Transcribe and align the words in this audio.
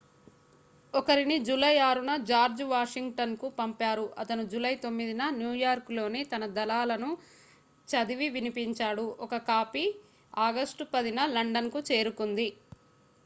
ఒకరిని 0.93 1.35
జూలై 1.47 1.73
6న 1.81 2.13
జార్జ్ 2.29 2.63
వాషింగ్టన్కు 2.69 3.47
పంపారు 3.57 4.05
అతను 4.21 4.43
జూలై 4.53 4.71
9న 4.77 5.27
న్యూయార్క్లోని 5.35 6.21
తన 6.31 6.45
దళాలకు 6.55 7.09
చదివి 7.87 8.29
వినిపించాడు 8.35 9.05
ఒక 9.25 9.41
కాపీ 9.47 9.85
ఆగస్టు 10.41 10.85
10న 10.95 11.29
లండన్కు 11.35 11.81
చేరుకుంది 11.91 12.49